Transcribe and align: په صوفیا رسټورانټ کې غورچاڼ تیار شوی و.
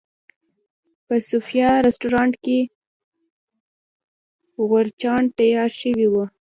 په 1.05 1.15
صوفیا 1.29 1.69
رسټورانټ 1.85 2.33
کې 2.43 2.59
غورچاڼ 4.67 5.21
تیار 5.37 5.69
شوی 5.79 6.07
و. 6.11 6.15